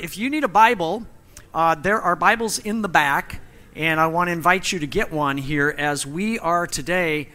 [0.00, 1.06] if you need a Bible,
[1.52, 3.42] uh, there are Bibles in the back,
[3.76, 7.28] and I want to invite you to get one here as we are today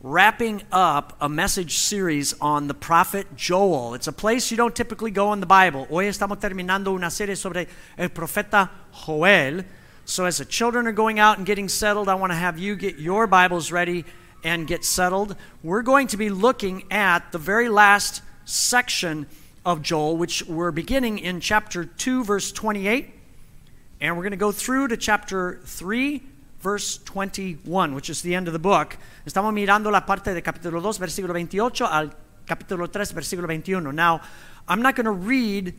[0.00, 3.94] wrapping up a message series on the prophet Joel.
[3.94, 5.86] It's a place you don't typically go in the Bible.
[5.86, 7.66] Hoy estamos terminando una serie sobre
[7.98, 8.70] el profeta
[9.04, 9.64] Joel.
[10.04, 12.76] So, as the children are going out and getting settled, I want to have you
[12.76, 14.04] get your Bibles ready
[14.44, 15.34] and get settled.
[15.64, 19.26] We're going to be looking at the very last section
[19.64, 23.12] of Joel, which we're beginning in chapter 2, verse 28.
[24.00, 26.22] And we're going to go through to chapter 3,
[26.60, 28.96] verse 21, which is the end of the book.
[29.26, 32.12] Estamos mirando la parte de capítulo 2, versículo 28 al
[32.46, 33.94] capítulo 3, versículo 21.
[33.94, 34.20] Now,
[34.66, 35.74] I'm not going to read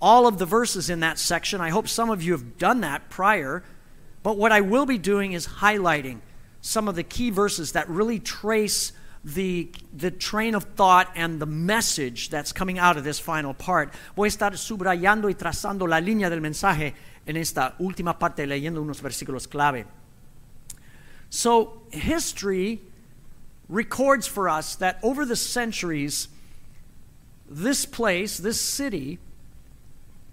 [0.00, 1.60] all of the verses in that section.
[1.60, 3.62] I hope some of you have done that prior.
[4.22, 6.20] But what I will be doing is highlighting
[6.60, 8.92] some of the key verses that really trace
[9.26, 13.92] the, the train of thought and the message that's coming out of this final part.
[14.14, 16.94] Voy a estar subrayando y trazando la línea del mensaje
[17.26, 19.84] en esta última parte, leyendo unos versículos clave.
[21.28, 22.80] So, history
[23.68, 26.28] records for us that over the centuries,
[27.50, 29.18] this place, this city,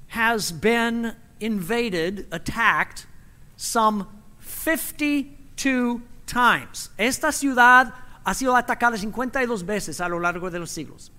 [0.10, 3.08] has been invaded, attacked
[3.58, 6.90] some 52 times.
[7.00, 7.92] Esta ciudad
[8.26, 11.12] ha sido atacada 52 veces a lo largo de los siglos.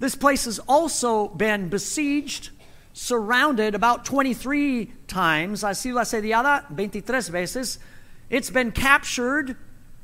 [0.00, 2.50] This place has also been besieged,
[2.92, 5.62] surrounded about 23 times.
[5.62, 7.78] Ha sido asediada 23 veces.
[8.30, 9.56] It's been captured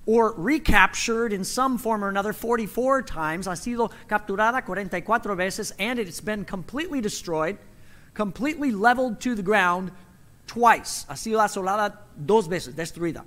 [0.06, 3.46] or recaptured in some form or another 44 times.
[3.46, 7.58] Ha sido capturada 44 veces, and it's been completely destroyed,
[8.14, 9.92] completely leveled to the ground
[10.46, 11.04] twice.
[11.08, 13.24] Ha sido asolada dos veces, destruida.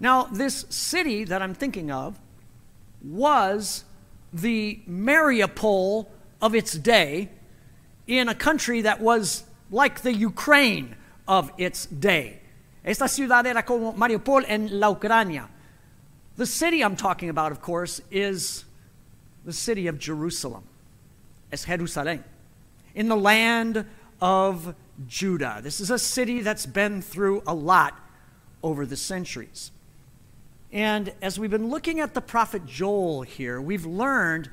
[0.00, 2.18] Now, this city that I'm thinking of
[3.02, 3.84] was
[4.32, 6.06] the Mariupol
[6.40, 7.28] of its day
[8.06, 10.96] in a country that was like the Ukraine
[11.28, 12.40] of its day.
[12.84, 15.48] Esta ciudad era como Mariupol en la Ucrania.
[16.36, 18.64] The city I'm talking about, of course, is
[19.44, 20.64] the city of Jerusalem.
[21.52, 22.22] Es Jerusalén.
[22.94, 23.84] In the land
[24.20, 24.74] of
[25.06, 25.60] Judah.
[25.62, 27.98] This is a city that's been through a lot
[28.62, 29.70] over the centuries.
[30.72, 34.48] And as we've been looking at the prophet Joel here, we've learned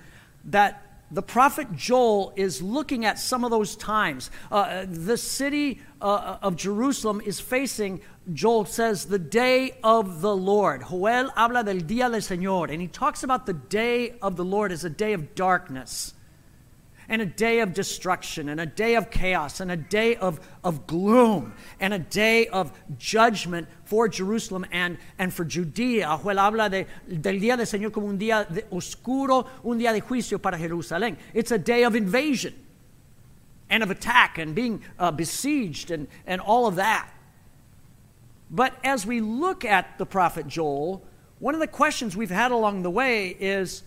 [0.46, 4.30] that the prophet Joel is looking at some of those times.
[4.52, 8.02] Uh, the city uh, of Jerusalem is facing,
[8.34, 10.84] Joel says, the day of the Lord.
[10.90, 14.72] Joel habla del día del Señor, and he talks about the day of the Lord
[14.72, 16.14] as a day of darkness
[17.10, 20.86] and a day of destruction, and a day of chaos, and a day of, of
[20.88, 26.20] gloom, and a day of judgment for Jerusalem and, and for Judea.
[26.22, 30.02] Joel habla de, del día del Señor como un día de oscuro, un día de
[30.02, 31.16] juicio para Jerusalén.
[31.34, 32.54] It's a day of invasion
[33.70, 37.10] and of attack and being uh, besieged and, and all of that.
[38.50, 41.04] But as we look at the prophet Joel,
[41.40, 43.84] one of the questions we've had along the way is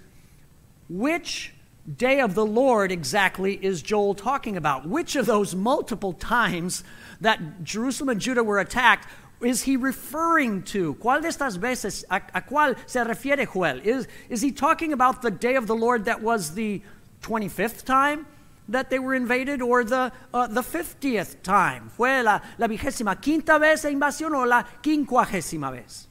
[0.88, 1.54] which
[1.96, 4.86] day of the Lord exactly is Joel talking about?
[4.86, 6.84] Which of those multiple times
[7.20, 9.08] that Jerusalem and Judah were attacked
[9.40, 10.94] is he referring to?
[10.94, 13.80] ¿Cuál de estas veces, a, a cuál se refiere Joel?
[13.82, 16.82] Is, is he talking about the day of the Lord that was the
[17.22, 18.26] 25th time?
[18.70, 21.90] that they were invaded or the, uh, the 50th time?
[21.90, 26.06] ¿Fue la, la vigésima quinta vez de invasión o la quincuagésima vez?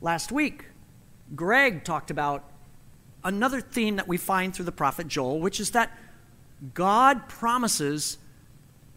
[0.00, 0.66] Last week,
[1.34, 2.42] Greg talked about
[3.26, 5.90] another theme that we find through the prophet Joel, which is that
[6.72, 8.18] God promises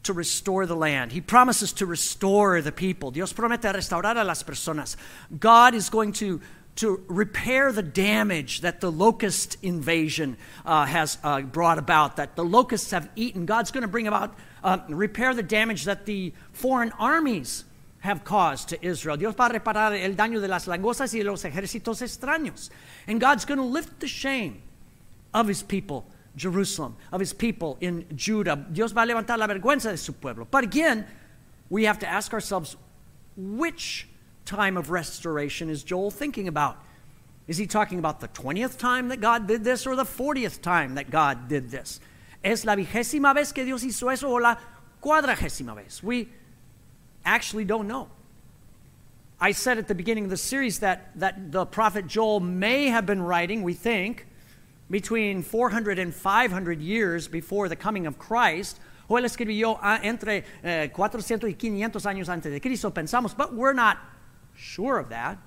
[0.04, 1.12] to restore the land.
[1.12, 3.12] He promises to restore the people.
[3.12, 4.96] Dios promete restaurar a las personas.
[5.38, 6.40] God is going to,
[6.78, 12.46] to repair the damage that the locust invasion uh, has uh, brought about, that the
[12.46, 13.46] locusts have eaten.
[13.46, 17.66] God's going to bring about, uh, repair the damage that the foreign armies
[18.00, 19.18] have caused to Israel.
[19.18, 22.70] Dios va a reparar el daño de las langostas y los ejércitos extraños.
[23.08, 24.62] And God's going to lift the shame
[25.34, 26.06] of his people,
[26.36, 28.66] Jerusalem, of his people in Judah.
[28.72, 30.48] Dios va a levantar la vergüenza de su pueblo.
[30.50, 31.06] But again,
[31.70, 32.78] we have to ask ourselves
[33.36, 34.08] which
[34.46, 36.78] time of restoration is Joel thinking about?
[37.48, 40.96] Is he talking about the 20th time that God did this or the 40th time
[40.96, 42.00] that God did this?
[42.44, 44.56] ¿Es la vigésima vez que Dios hizo eso o la
[45.02, 46.02] cuadragésima vez?
[46.02, 46.30] We
[47.30, 48.10] actually don't know.
[49.40, 53.06] I said at the beginning of the series that, that the prophet Joel may have
[53.06, 54.26] been writing, we think,
[54.90, 58.80] between 400 and 500 years before the coming of Christ.
[59.08, 63.74] Joel escribió ah, entre eh, 400 y 500 años antes de Cristo, pensamos, but we're
[63.74, 63.98] not
[64.56, 65.38] sure of that.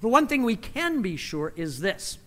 [0.00, 2.18] The one thing we can be sure is this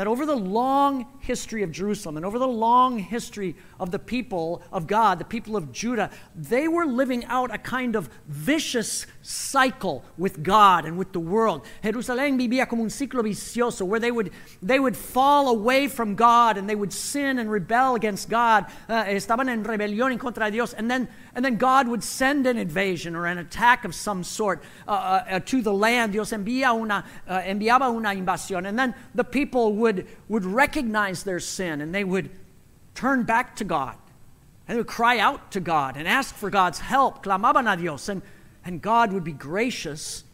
[0.00, 4.62] that over the long history of Jerusalem and over the long history of the people
[4.72, 10.02] of God, the people of Judah, they were living out a kind of vicious cycle
[10.16, 11.66] with God and with the world.
[11.84, 14.30] Jerusalén vivía como un ciclo vicioso where they would,
[14.62, 18.64] they would fall away from God and they would sin and rebel against God.
[18.88, 20.72] Uh, estaban en rebelión en contra Dios.
[20.72, 24.62] And then, and then God would send an invasion or an attack of some sort
[24.88, 26.12] uh, uh, uh to the land.
[26.12, 28.66] Dios envía una, uh, enviaba una invasión.
[28.66, 29.89] And then the people would,
[30.28, 32.30] would recognize their sin and they would
[32.94, 33.96] turn back to God.
[34.66, 37.24] And they would cry out to God and ask for God's help.
[37.24, 38.08] Clamaban a Dios.
[38.08, 38.22] And,
[38.64, 40.24] and God would be gracious.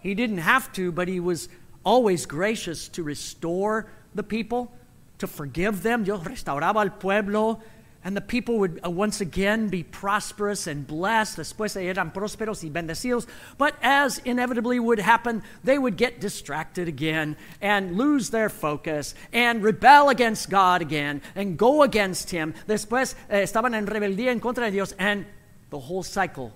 [0.00, 1.48] He didn't have to, but He was
[1.84, 4.72] always gracious to restore the people,
[5.18, 6.04] to forgive them.
[6.04, 7.60] Dios restauraba al pueblo
[8.04, 11.38] and the people would uh, once again be prosperous and blessed.
[11.38, 13.26] Después eran prósperos y bendecidos.
[13.58, 19.62] But as inevitably would happen, they would get distracted again and lose their focus and
[19.62, 22.54] rebel against God again and go against Him.
[22.66, 25.24] Después eh, estaban en rebeldía en contra de Dios, and
[25.70, 26.52] the whole cycle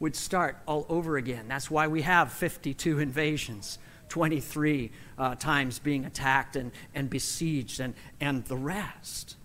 [0.00, 1.46] would start all over again.
[1.48, 3.78] That's why we have 52 invasions.
[4.08, 9.36] 23 uh, times being attacked and, and besieged, and, and the rest.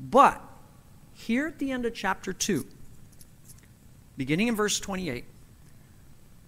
[0.00, 0.42] But
[1.12, 2.66] here at the end of chapter 2,
[4.16, 5.24] beginning in verse 28,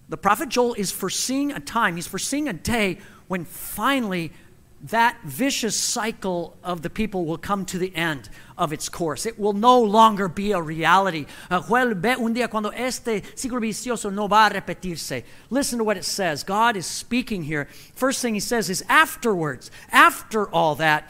[0.09, 2.97] the prophet Joel is foreseeing a time, he's foreseeing a day
[3.27, 4.31] when finally
[4.83, 8.27] that vicious cycle of the people will come to the end
[8.57, 9.25] of its course.
[9.25, 11.25] It will no longer be a reality.
[11.49, 11.89] Listen
[15.77, 16.43] to what it says.
[16.43, 17.69] God is speaking here.
[17.95, 21.09] First thing he says is afterwards, after all that,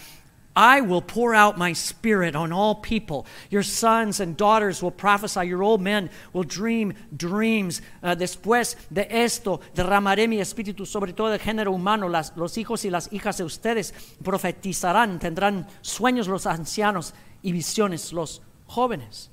[0.56, 3.26] I will pour out my spirit on all people.
[3.50, 5.48] Your sons and daughters will prophesy.
[5.48, 7.82] Your old men will dream dreams.
[8.04, 12.08] Uh, después de esto, derramaré mi espíritu sobre todo el género humano.
[12.08, 15.20] Las, los hijos y las hijas de ustedes profetizarán.
[15.20, 19.30] Tendrán sueños los ancianos y visiones los jóvenes.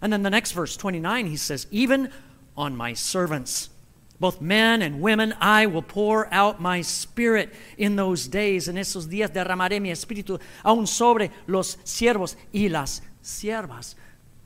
[0.00, 2.10] And then the next verse, 29, he says, Even
[2.56, 3.70] on my servants
[4.20, 8.68] both men and women, I will pour out my spirit in those days.
[8.68, 13.94] En esos días derramaré mi espíritu aún sobre los siervos y las siervas.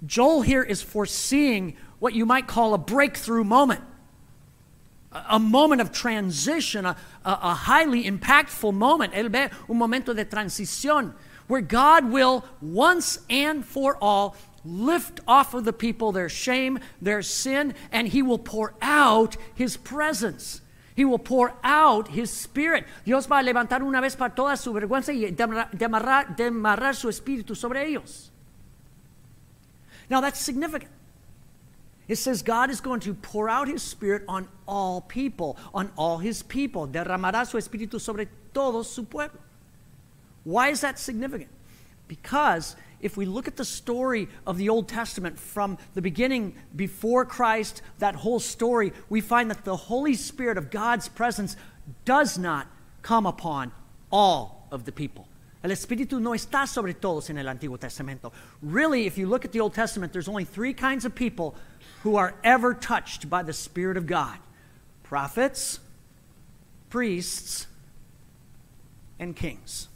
[0.06, 3.80] Joel here is foreseeing what you might call a breakthrough moment,
[5.12, 9.14] a, moment of transition, a, a, a highly impactful moment.
[9.14, 11.14] Él ve un momento de transición
[11.46, 17.22] where God will once and for all lift off of the people their shame, their
[17.22, 20.60] sin, and He will pour out His presence.
[20.94, 22.84] He will pour out His Spirit.
[23.04, 27.56] Dios va a levantar una vez para todas su vergüenza y demarrar, demarrar su espíritu
[27.56, 28.30] sobre ellos.
[30.10, 30.90] Now that's significant.
[32.08, 36.18] It says God is going to pour out His Spirit on all people, on all
[36.18, 36.86] His people.
[36.86, 39.40] Derramará su espíritu sobre todo su pueblo.
[40.44, 41.50] Why is that significant?
[42.08, 47.24] Because if we look at the story of the Old Testament from the beginning before
[47.24, 51.56] Christ, that whole story, we find that the Holy Spirit of God's presence
[52.04, 52.68] does not
[53.02, 53.72] come upon
[54.10, 55.26] all of the people.
[55.64, 58.32] El Espíritu no está sobre todos en el Antiguo Testamento.
[58.62, 61.54] Really, if you look at the Old Testament, there's only three kinds of people
[62.02, 64.38] who are ever touched by the Spirit of God
[65.02, 65.78] prophets,
[66.88, 67.66] priests,
[69.18, 69.88] and kings.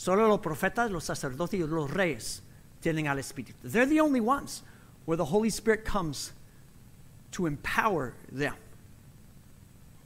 [0.00, 2.40] Solo los profetas, los sacerdotes y los reyes
[2.80, 3.52] tienen al Espíritu.
[3.62, 4.62] They're the only ones
[5.04, 6.32] where the Holy Spirit comes
[7.32, 8.54] to empower them.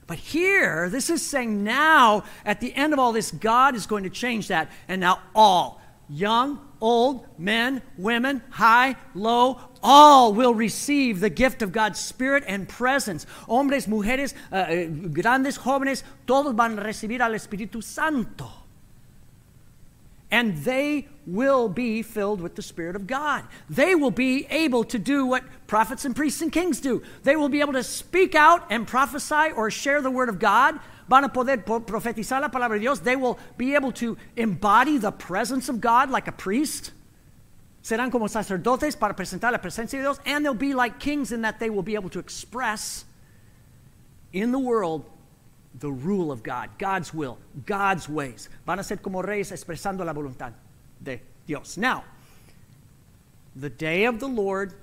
[0.05, 4.03] But here, this is saying now, at the end of all this, God is going
[4.03, 4.69] to change that.
[4.89, 11.71] And now, all, young, old, men, women, high, low, all will receive the gift of
[11.71, 13.25] God's Spirit and presence.
[13.47, 18.64] Hombres, mujeres, uh, grandes, jóvenes, todos van a recibir al Espíritu Santo
[20.35, 23.45] and they will be filled with the Spirit of God.
[23.69, 27.01] They will be able to do what prophets and priests and kings do.
[27.23, 30.77] They will be able to speak out and prophesy or share the Word of God.
[31.07, 32.99] Van a poder profetizar la palabra de Dios.
[32.99, 36.91] They will be able to embody the presence of God like a priest.
[37.81, 40.19] Serán como sacerdotes para presentar la presencia de Dios.
[40.25, 43.05] And they'll be like kings in that they will be able to express
[44.33, 45.05] in the world
[45.79, 48.49] the rule of God, God's will, God's ways.
[48.65, 50.53] Van a ser como reyes expresando la voluntad
[51.03, 51.77] de Dios.
[51.77, 52.03] Now,
[53.55, 54.73] the day of the Lord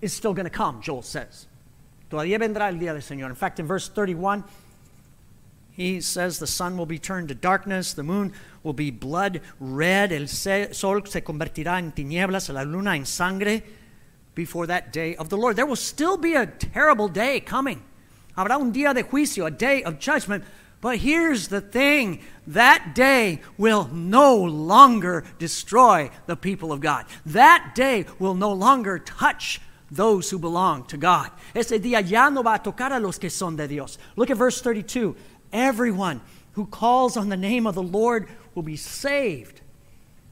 [0.00, 1.46] is still going to come, Joel says.
[2.10, 3.28] Todavía vendrá el día del Señor.
[3.28, 4.44] In fact, in verse 31,
[5.72, 10.12] he says the sun will be turned to darkness, the moon will be blood red,
[10.12, 13.62] el sol se convertirá en tinieblas, la luna en sangre
[14.34, 15.56] before that day of the Lord.
[15.56, 17.82] There will still be a terrible day coming.
[18.40, 20.44] Habrá un día de juicio, a day of judgment.
[20.80, 27.04] But here's the thing that day will no longer destroy the people of God.
[27.26, 31.30] That day will no longer touch those who belong to God.
[31.54, 33.98] Ese día ya no va a tocar a los que son de Dios.
[34.16, 35.14] Look at verse 32.
[35.52, 39.60] Everyone who calls on the name of the Lord will be saved.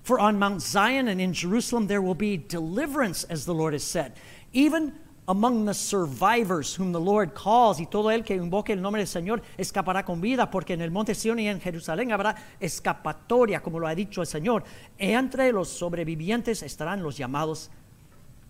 [0.03, 3.85] For on Mount Zion and in Jerusalem there will be deliverance, as the Lord has
[3.85, 4.15] said.
[4.55, 4.95] Even
[5.29, 9.07] among the survivors whom the Lord calls, y todo el que invoque el nombre del
[9.07, 13.79] Señor escapará con vida, porque en el monte Sion y en Jerusalén habrá escapatoria, como
[13.79, 14.65] lo ha dicho el Señor.
[14.97, 17.71] Entre los sobrevivientes estarán los llamados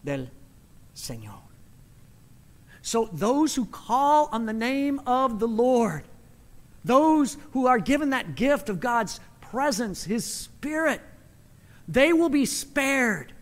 [0.04, 0.30] del
[0.94, 1.40] Señor.
[2.80, 6.04] So those who call on the name of the Lord,
[6.84, 11.00] those who are given that gift of God's presence, His Spirit,
[11.88, 13.32] they will be spared.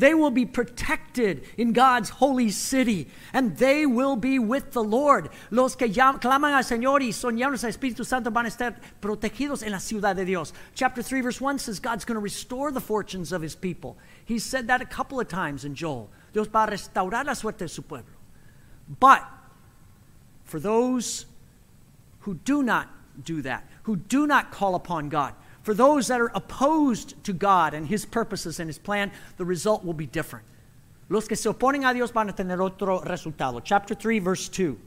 [0.00, 5.28] They will be protected in God's holy city, and they will be with the Lord.
[5.50, 9.62] Los que claman al Señor y son llenos del Espíritu Santo van a estar protegidos
[9.62, 10.54] en la ciudad de Dios.
[10.74, 13.98] Chapter 3, verse 1 says God's going to restore the fortunes of his people.
[14.24, 16.08] He said that a couple of times in Joel.
[16.32, 18.14] Dios va a restaurar la suerte de su pueblo.
[18.98, 19.22] But
[20.44, 21.26] for those
[22.20, 22.88] who do not
[23.22, 27.74] do that, who do not call upon God, for those that are opposed to God
[27.74, 30.44] and His purposes and His plan, the result will be different.
[31.08, 33.60] Los que se oponen a Dios van a tener otro resultado.
[33.62, 34.78] Chapter 3, verse 2.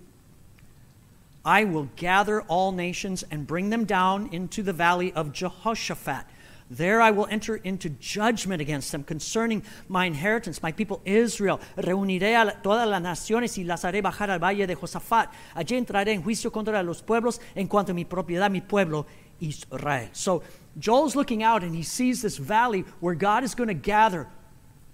[1.46, 6.26] I will gather all nations and bring them down into the valley of Jehoshaphat.
[6.70, 11.60] There I will enter into judgment against them concerning my inheritance, my people Israel.
[11.78, 15.30] Reuniré a todas las naciones y las haré bajar al valle de Josafat.
[15.56, 19.06] Allí entraré en juicio contra los pueblos en cuanto a mi propiedad, mi pueblo
[19.48, 20.10] Israel.
[20.14, 20.44] So
[20.80, 24.28] Joel's looking out and he sees this valley where God is going to gather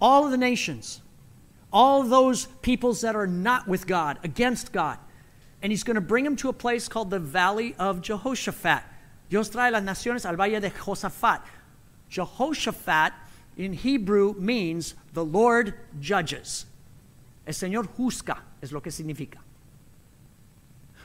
[0.00, 1.00] all of the nations,
[1.72, 4.98] all those peoples that are not with God, against God.
[5.62, 8.82] And he's going to bring them to a place called the Valley of Jehoshaphat.
[9.28, 11.42] Dios trae las naciones al Valle de Josafat.
[12.08, 13.12] Jehoshaphat
[13.56, 16.66] in Hebrew means the Lord judges.
[17.46, 19.38] El Señor juzga es lo que significa.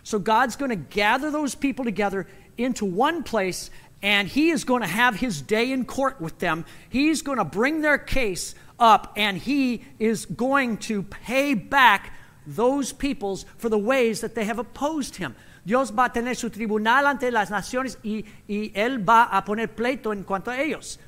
[0.05, 3.71] So God's going to gather those people together into one place
[4.03, 6.63] and he is going to have his day in court with them.
[6.89, 12.13] He's going to bring their case up, and he is going to pay back
[12.45, 15.35] those peoples for the ways that they have opposed him.
[15.65, 19.69] Dios va a tener su tribunal ante las naciones y, y él va a poner
[19.69, 20.99] pleito en cuanto a ellos.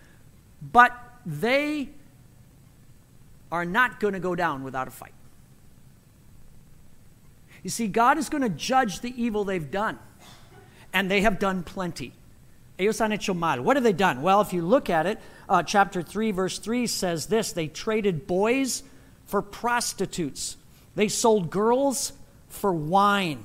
[0.59, 0.91] But
[1.23, 1.89] they
[3.51, 5.13] are not going to go down without a fight.
[7.67, 10.00] You see, God is going to judge the evil they've done,
[10.93, 12.13] and they have done plenty.
[12.79, 13.62] Ellos han hecho mal.
[13.62, 14.21] What have they done?
[14.21, 15.19] Well, if you look at it,
[15.50, 18.83] uh, chapter 3, verse 3 says this they traded boys
[19.25, 20.55] for prostitutes,
[20.95, 22.13] they sold girls
[22.47, 23.43] for wine.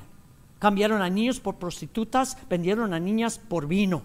[0.61, 4.05] Cambiaron a niños por prostitutas, vendieron a niñas por vino.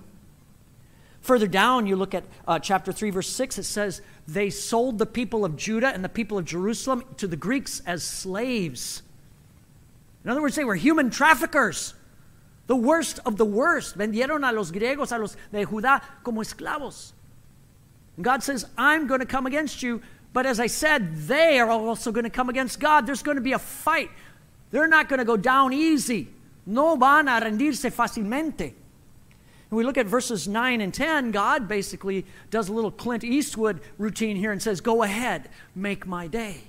[1.21, 5.05] Further down, you look at uh, chapter 3, verse 6, it says, They sold the
[5.05, 9.03] people of Judah and the people of Jerusalem to the Greeks as slaves.
[10.27, 11.93] In other words, they were human traffickers.
[12.67, 13.98] The worst of the worst.
[13.98, 17.13] Vendieron a los griegos, a los de Judá, como esclavos.
[18.17, 20.01] And God says, I'm going to come against you.
[20.34, 23.07] But as I said, they are also going to come against God.
[23.07, 24.10] There's going to be a fight.
[24.69, 26.27] They're not going to go down easy.
[26.65, 28.74] No van a rendirse fácilmente.
[29.69, 33.79] And we look at verses 9 and 10, God basically does a little Clint Eastwood
[33.98, 36.63] routine here and says, Go ahead, make my day.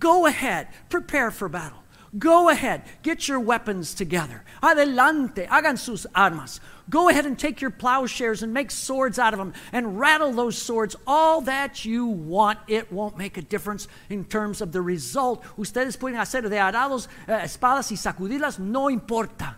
[0.00, 1.81] Go ahead, prepare for battle.
[2.18, 4.44] Go ahead, get your weapons together.
[4.62, 6.60] Adelante, hagan sus armas.
[6.90, 10.58] Go ahead and take your plowshares and make swords out of them and rattle those
[10.58, 12.58] swords all that you want.
[12.68, 15.42] It won't make a difference in terms of the result.
[15.56, 19.56] Ustedes pueden hacer de arados uh, espadas y sacudirlas, no importa.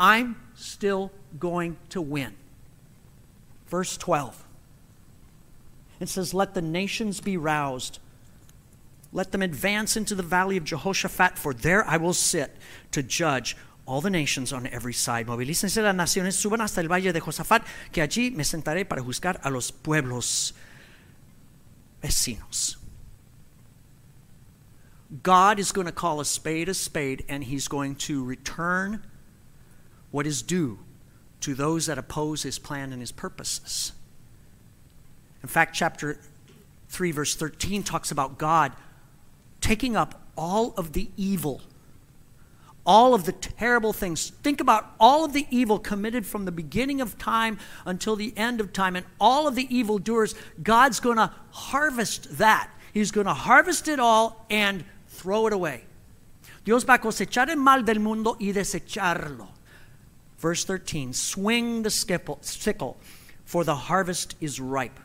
[0.00, 2.34] I'm still going to win.
[3.68, 4.44] Verse 12.
[6.00, 8.00] It says, Let the nations be roused
[9.12, 12.56] let them advance into the valley of Jehoshaphat, for there I will sit
[12.92, 15.26] to judge all the nations on every side.
[15.26, 19.40] Movilícense las naciones, suban hasta el valle de Josafat, que allí me sentaré para juzgar
[19.42, 20.52] a los pueblos
[22.02, 22.76] vecinos.
[25.22, 29.02] God is going to call a spade a spade, and He's going to return
[30.10, 30.80] what is due
[31.40, 33.92] to those that oppose His plan and His purposes.
[35.42, 36.20] In fact, chapter
[36.90, 38.72] 3, verse 13 talks about God
[39.60, 41.60] taking up all of the evil,
[42.86, 44.30] all of the terrible things.
[44.42, 48.60] Think about all of the evil committed from the beginning of time until the end
[48.60, 50.34] of time, and all of the evildoers.
[50.62, 52.70] God's going to harvest that.
[52.92, 55.84] He's going to harvest it all and throw it away.
[56.64, 59.48] Dios va a cosechar el mal del mundo y desecharlo.
[60.38, 62.96] Verse 13 Swing the sickle,
[63.44, 65.00] for the harvest is ripe.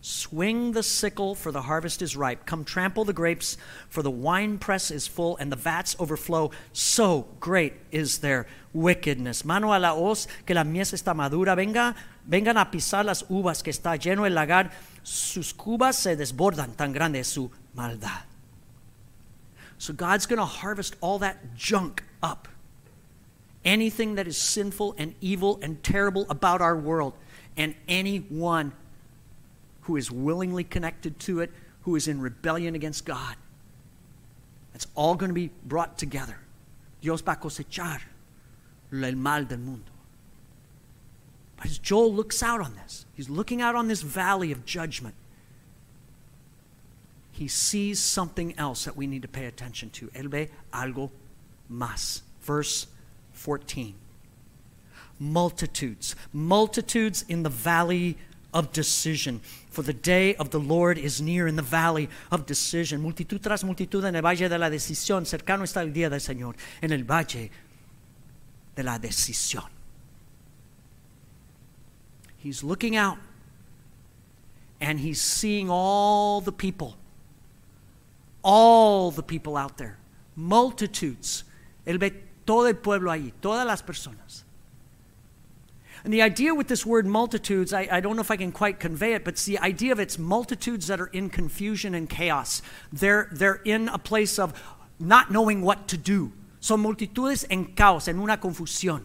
[0.00, 2.46] Swing the sickle, for the harvest is ripe.
[2.46, 3.56] Come trample the grapes,
[3.88, 6.52] for the winepress is full and the vats overflow.
[6.72, 9.44] So great is their wickedness.
[9.44, 11.56] Mano a la hoz, que la mies está madura.
[11.56, 11.96] Venga,
[12.28, 14.70] vengan a pisar las uvas, que está lleno el lagar.
[15.02, 18.24] Sus cubas se desbordan, tan grande es su maldad.
[19.78, 22.46] So God's going to harvest all that junk up.
[23.64, 27.14] Anything that is sinful and evil and terrible about our world,
[27.56, 28.72] and anyone
[29.88, 33.36] who is willingly connected to it, who is in rebellion against God.
[34.74, 36.38] It's all going to be brought together.
[37.00, 38.02] Dios va a cosechar
[38.92, 39.90] el mal del mundo.
[41.56, 45.14] But as Joel looks out on this, he's looking out on this valley of judgment.
[47.32, 50.10] He sees something else that we need to pay attention to.
[50.14, 51.10] El ve algo
[51.72, 52.20] más.
[52.42, 52.88] Verse
[53.32, 53.94] 14.
[55.18, 56.14] Multitudes.
[56.30, 58.18] Multitudes in the valley
[58.52, 59.40] of decision.
[59.70, 63.02] For the day of the Lord is near in the valley of decision.
[63.02, 65.26] Multitud tras multitud en el valle de la decisión.
[65.26, 67.50] Cercano está el día del Señor en el valle
[68.74, 69.68] de la decisión.
[72.38, 73.18] He's looking out
[74.80, 76.96] and he's seeing all the people.
[78.42, 79.98] All the people out there.
[80.36, 81.44] Multitudes.
[81.84, 82.10] Él ve
[82.44, 84.44] todo el pueblo allí, todas las personas.
[86.08, 88.80] And the idea with this word multitudes, I, I, don't know if I can quite
[88.80, 92.62] convey it, but it's the idea of it's multitudes that are in confusion and chaos.
[92.90, 94.58] They're, they're in a place of
[94.98, 96.32] not knowing what to do.
[96.60, 99.02] Son multitudes en caos, en una confusión.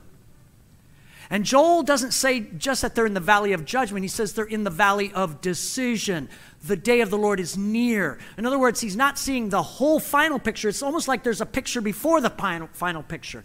[1.29, 4.45] And Joel doesn't say just that they're in the valley of judgment, he says they're
[4.45, 6.29] in the valley of decision.
[6.63, 8.17] The day of the Lord is near.
[8.37, 10.69] In other words, he's not seeing the whole final picture.
[10.69, 13.43] It's almost like there's a picture before the final picture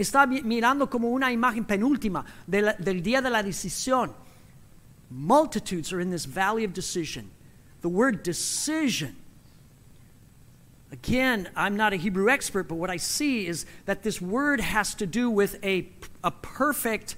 [0.00, 4.12] está mirando como una imagen penúltima de la, del día de la decisión.
[5.10, 7.30] Multitudes are in this valley of decision.
[7.82, 9.16] The word decision,
[10.92, 14.94] again, I'm not a Hebrew expert, but what I see is that this word has
[14.96, 15.88] to do with a,
[16.22, 17.16] a perfect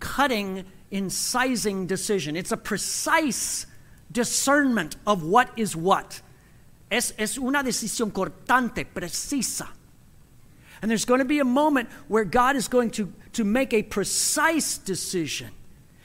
[0.00, 2.36] cutting, incising decision.
[2.36, 3.66] It's a precise
[4.12, 6.20] discernment of what is what.
[6.90, 9.68] Es, es una decisión cortante, precisa.
[10.82, 13.82] And there's going to be a moment where God is going to, to make a
[13.82, 15.50] precise decision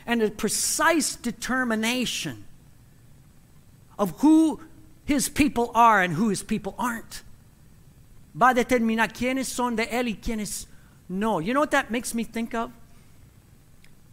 [0.06, 2.46] and a precise determination
[4.00, 4.62] of who
[5.06, 7.24] his people are and who his people aren't.
[8.34, 10.66] Va a determinar quiénes son de él y quiénes
[11.10, 11.40] no.
[11.40, 12.72] You know what that makes me think of?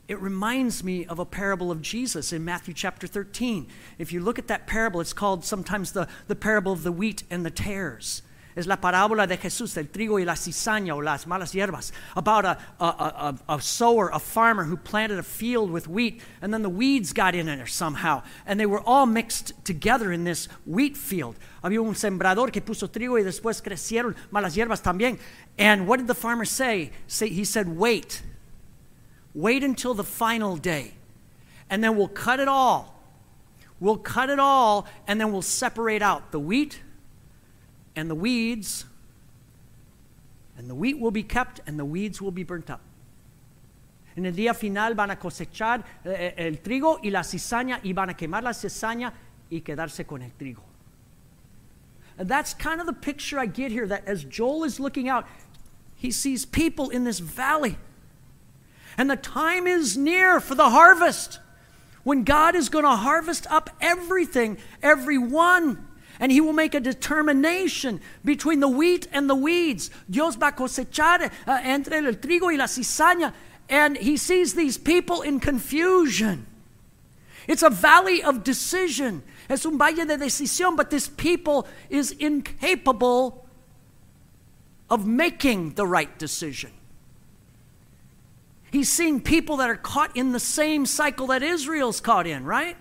[0.09, 3.69] It reminds me of a parable of Jesus in Matthew chapter 13.
[3.99, 7.25] If you look at that parable, it's called sometimes the, the parable of the wheat
[7.31, 8.23] and the tares
[8.59, 12.45] es la parábola de Jesús del trigo y la cizaña o las malas hierbas about
[12.45, 16.63] a, a, a, a, sower, a farmer who planted a field with wheat, and then
[16.63, 20.97] the weeds got in there somehow, and they were all mixed together in this wheat
[20.97, 21.37] field.
[21.63, 25.21] Había un sembrador que puso trigo y después crecieron malas hierbas también.
[25.57, 26.91] And what did the farmer say?
[27.07, 28.23] say he said, Wait.
[29.35, 30.95] Wait until the final day,
[31.71, 33.01] and then we'll cut it all.
[33.79, 36.81] We'll cut it all, and then we'll separate out the wheat
[37.99, 38.85] and the weeds,
[40.57, 42.81] and the wheat will be kept and the weeds will be burnt up.
[44.17, 48.11] En el día final van a cosechar eh, el trigo y la cizaña y van
[48.11, 49.13] a quemar la cizaña
[49.51, 50.63] y quedarse con el trigo.
[52.19, 55.27] And that's kind of the picture I get here that as Joel is looking out,
[55.97, 57.79] he sees people in this valley.
[58.97, 61.41] And the time is near for the harvest
[62.05, 65.88] when God is going to harvest up everything, everyone
[66.21, 69.91] and he will make a determination between the wheat and the weeds.
[70.11, 73.33] Dios va a cosechar uh, entre el trigo y la cizaña.
[73.69, 76.47] And he sees these people in confusion.
[77.47, 79.23] It's a valley of decision.
[79.49, 83.47] Es un valle de decisión, but this people is incapable
[84.91, 86.73] of making the right decision.
[88.71, 92.77] He's seeing people that are caught in the same cycle that Israel's caught in, right?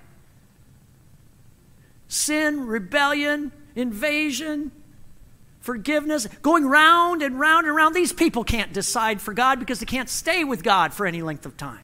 [2.08, 4.72] Sin, rebellion, invasion,
[5.60, 7.96] forgiveness, going round and round and round.
[7.96, 11.46] These people can't decide for God because they can't stay with God for any length
[11.46, 11.82] of time.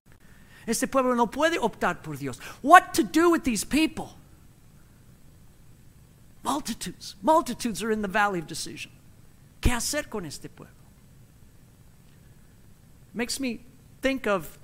[0.65, 2.37] Este pueblo no puede optar por Dios.
[2.61, 4.17] What to do with these people?
[6.43, 8.91] Multitudes, multitudes are in the valley of decision.
[9.61, 10.73] ¿Qué hacer con este pueblo?
[13.13, 13.61] Makes me
[14.01, 14.57] think of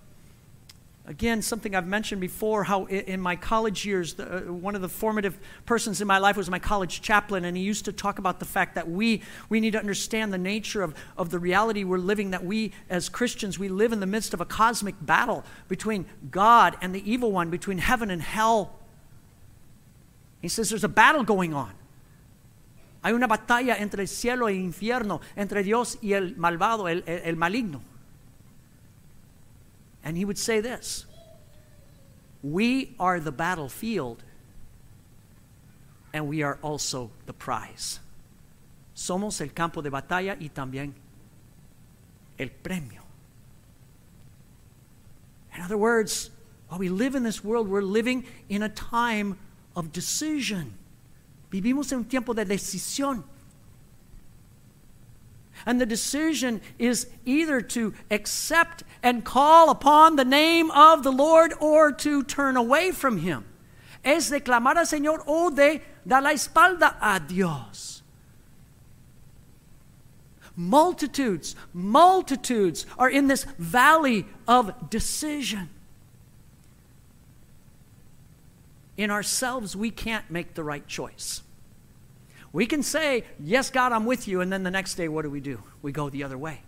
[1.10, 4.88] Again, something I've mentioned before how in my college years, the, uh, one of the
[4.88, 8.39] formative persons in my life was my college chaplain, and he used to talk about
[8.39, 11.98] the fact that we, we need to understand the nature of, of the reality we're
[11.98, 16.06] living, that we as Christians, we live in the midst of a cosmic battle between
[16.30, 18.76] God and the evil one, between heaven and hell.
[20.43, 21.72] He says there's a battle going on.
[23.04, 27.04] Hay una batalla entre el cielo y el infierno, entre Dios y el malvado, el,
[27.08, 27.82] el, el maligno.
[30.03, 31.05] And he would say this
[32.41, 34.23] We are the battlefield,
[36.13, 37.99] and we are also the prize.
[38.95, 40.93] Somos el campo de batalla y también
[42.38, 43.01] el premio.
[45.55, 46.29] In other words,
[46.67, 49.38] while we live in this world, we're living in a time
[49.75, 50.73] of decision.
[51.51, 53.23] Vivimos en un tiempo de decisión.
[55.65, 61.54] And the decision is either to accept and call upon the name of the Lord
[61.60, 63.45] or to turn away from Him.
[64.04, 68.02] Es de clamar al Señor o de dar la espalda a Dios.
[70.56, 75.69] Multitudes, multitudes are in this valley of decision.
[78.98, 81.41] In ourselves, we can't make the right choice.
[82.51, 85.29] We can say, Yes, God, I'm with you, and then the next day, what do
[85.29, 85.62] we do?
[85.81, 86.62] We go the other way.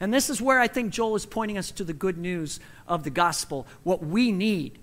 [0.00, 3.04] And this is where I think Joel is pointing us to the good news of
[3.04, 3.66] the gospel.
[3.82, 4.78] What we need.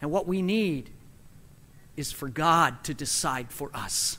[0.00, 0.90] And what we need
[1.96, 4.18] is for God to decide for us.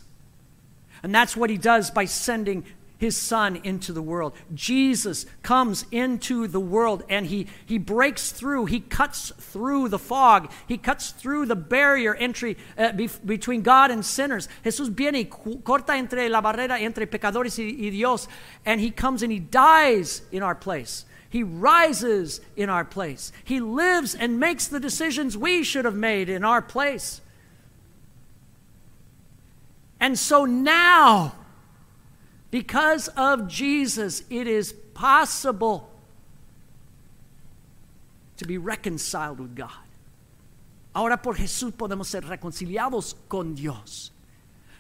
[1.04, 2.66] And that's what he does by sending
[2.98, 4.34] his son into the world.
[4.54, 10.52] Jesus comes into the world and he, he breaks through, he cuts through the fog,
[10.68, 14.48] he cuts through the barrier entry uh, be, between God and sinners.
[14.64, 15.26] Jesús viene y
[15.64, 18.28] corta entre la barrera entre pecadores y, y Dios,
[18.66, 21.06] and he comes and he dies in our place.
[21.30, 23.32] He rises in our place.
[23.44, 27.22] He lives and makes the decisions we should have made in our place.
[30.00, 31.34] And so now,
[32.52, 35.90] because of Jesus, it is possible
[38.38, 39.72] to be reconciled with God.
[40.96, 44.12] Ahora por Jesús podemos ser reconciliados con Dios.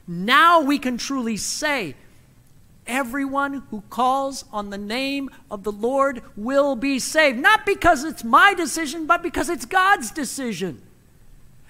[0.08, 1.96] Now we can truly say,
[2.88, 7.38] everyone who calls on the name of the Lord will be saved.
[7.38, 10.82] Not because it's my decision, but because it's God's decision.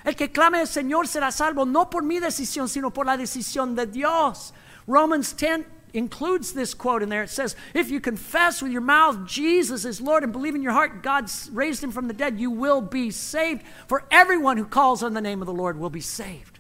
[0.06, 3.76] El que clame al Señor será salvo, no por mi decisión, sino por la decisión
[3.76, 4.54] de Dios.
[4.88, 7.24] Romans 10 includes this quote in there.
[7.24, 10.74] It says, If you confess with your mouth Jesus is Lord and believe in your
[10.74, 13.64] heart God raised him from the dead, you will be saved.
[13.88, 16.60] For everyone who calls on the name of the Lord will be saved.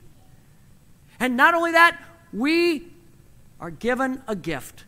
[1.19, 1.99] And not only that,
[2.31, 2.87] we
[3.59, 4.85] are given a gift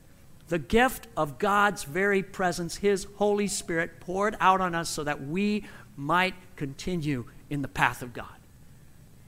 [0.49, 5.28] the gift of God's very presence, His Holy Spirit poured out on us so that
[5.28, 5.63] we
[5.95, 8.25] might continue in the path of God.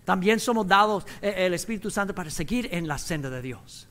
[0.05, 3.87] También somos dados eh, el Espíritu Santo para seguir en la senda de Dios.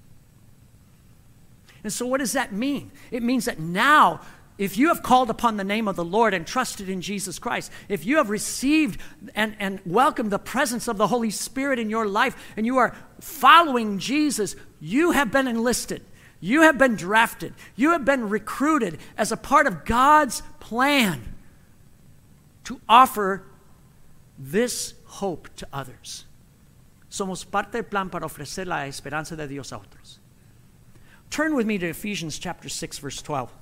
[1.82, 2.90] And so, what does that mean?
[3.10, 4.20] It means that now,
[4.58, 7.72] if you have called upon the name of the Lord and trusted in Jesus Christ,
[7.88, 9.00] if you have received
[9.34, 12.94] and, and welcomed the presence of the Holy Spirit in your life, and you are
[13.20, 16.02] following Jesus, you have been enlisted.
[16.40, 17.54] You have been drafted.
[17.76, 21.34] You have been recruited as a part of God's plan
[22.64, 23.44] to offer
[24.38, 26.24] this hope to others.
[27.10, 30.19] Somos parte del plan para ofrecer la esperanza de Dios a otros.
[31.30, 33.52] Turn with me to Ephesians chapter 6, verse 12.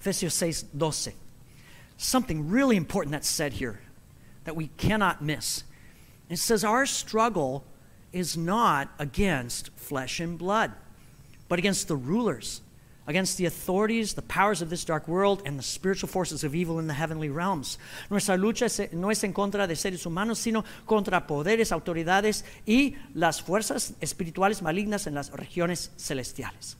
[0.00, 1.12] Ephesians 6, 12.
[1.98, 3.80] Something really important that's said here
[4.44, 5.64] that we cannot miss.
[6.30, 7.64] It says, Our struggle
[8.12, 10.72] is not against flesh and blood,
[11.48, 12.62] but against the rulers,
[13.06, 16.78] against the authorities, the powers of this dark world, and the spiritual forces of evil
[16.78, 17.78] in the heavenly realms.
[18.10, 23.40] Nuestra lucha no es en contra de seres humanos, sino contra poderes, autoridades y las
[23.40, 26.76] fuerzas espirituales malignas en las regiones celestiales.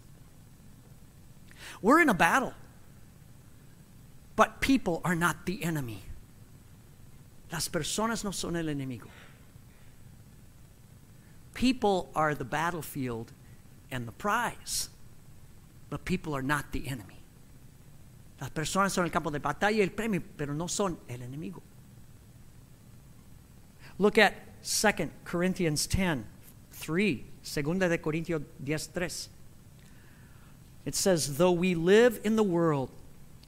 [1.87, 2.53] We're in a battle.
[4.35, 6.03] But people are not the enemy.
[7.53, 9.07] Las personas no son el enemigo.
[11.55, 13.31] People are the battlefield
[13.93, 14.89] and the prize.
[15.89, 17.21] But people are not the enemy.
[18.41, 21.63] Las personas son el campo de batalla y el premio, pero no son el enemigo.
[24.01, 26.25] Look at 2 Corinthians 10,
[26.81, 27.25] 3.
[27.43, 29.31] Segunda de Corintios 10, 3.
[30.87, 32.89] It says, Though we live in the world,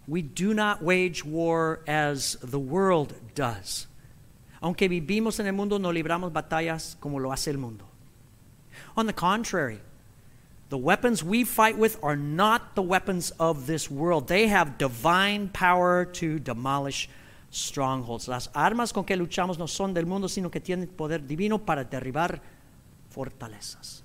[0.07, 3.87] we do not wage war as the world does.
[4.63, 7.87] Aunque vivimos en el mundo, no libramos batallas como lo hace el mundo.
[8.97, 9.81] On the contrary,
[10.69, 14.29] The weapons we fight with are not the weapons of this world.
[14.29, 17.09] They have divine power to demolish
[17.51, 18.29] strongholds.
[18.29, 21.85] Las armas con que luchamos no son del mundo, sino que tienen poder divino para
[21.85, 22.41] derribar
[23.11, 24.03] fortalezas.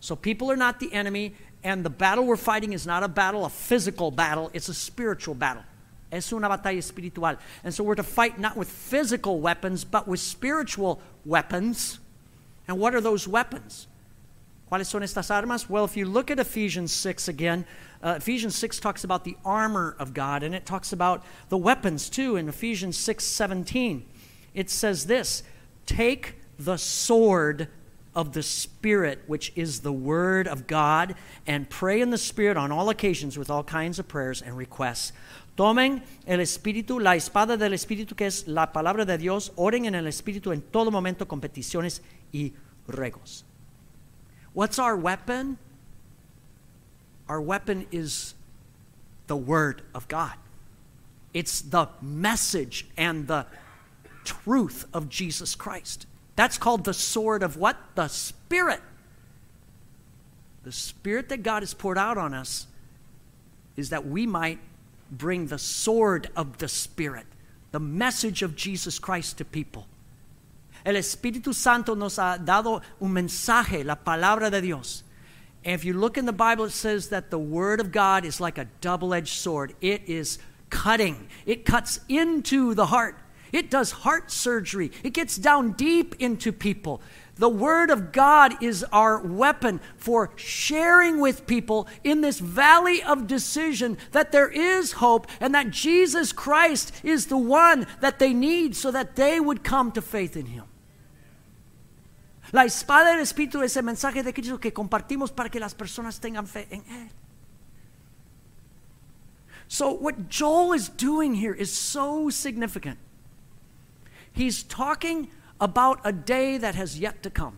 [0.00, 1.34] So people are not the enemy,
[1.66, 5.34] and the battle we're fighting is not a battle, a physical battle, it's a spiritual
[5.34, 5.64] battle.
[6.12, 7.36] Es una batalla espiritual.
[7.64, 11.98] And so we're to fight not with physical weapons, but with spiritual weapons.
[12.68, 13.88] And what are those weapons?
[14.70, 15.68] ¿Cuáles son estas armas?
[15.68, 17.64] Well, if you look at Ephesians 6 again,
[18.00, 22.08] uh, Ephesians 6 talks about the armor of God, and it talks about the weapons
[22.08, 24.06] too in Ephesians 6 17.
[24.54, 25.42] It says this
[25.84, 27.66] Take the sword
[28.16, 31.14] of the Spirit, which is the Word of God,
[31.46, 35.12] and pray in the Spirit on all occasions with all kinds of prayers and requests.
[35.56, 39.94] Tomen el Espíritu, la espada del Espíritu, que es la palabra de Dios, oren en
[39.94, 42.00] el Espíritu en todo momento con peticiones
[42.32, 42.52] y
[42.88, 43.44] ruegos.
[44.54, 45.58] What's our weapon?
[47.28, 48.34] Our weapon is
[49.26, 50.34] the Word of God.
[51.34, 53.44] It's the message and the
[54.24, 56.06] truth of Jesus Christ.
[56.36, 57.76] That's called the sword of what?
[57.94, 58.80] The Spirit.
[60.62, 62.66] The Spirit that God has poured out on us
[63.76, 64.58] is that we might
[65.10, 67.26] bring the sword of the Spirit,
[67.72, 69.86] the message of Jesus Christ to people.
[70.84, 75.02] El Espíritu Santo nos ha dado un mensaje, la palabra de Dios.
[75.64, 78.40] And if you look in the Bible, it says that the Word of God is
[78.40, 79.74] like a double edged sword.
[79.80, 80.38] It is
[80.70, 83.16] cutting, it cuts into the heart.
[83.56, 84.92] It does heart surgery.
[85.02, 87.00] It gets down deep into people.
[87.36, 93.26] The Word of God is our weapon for sharing with people in this valley of
[93.26, 98.76] decision that there is hope and that Jesus Christ is the one that they need
[98.76, 100.64] so that they would come to faith in Him.
[102.52, 106.20] La espada del Espíritu es el mensaje de Cristo que compartimos para que las personas
[106.20, 107.08] tengan fe en Él.
[109.66, 112.98] So, what Joel is doing here is so significant.
[114.36, 117.56] He's talking about a day that has yet to come.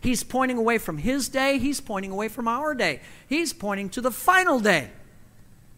[0.00, 3.00] He's pointing away from his day, he's pointing away from our day.
[3.28, 4.90] He's pointing to the final day.